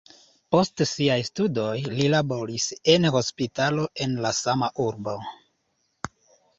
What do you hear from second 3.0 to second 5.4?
hospitalo en la sama urbo.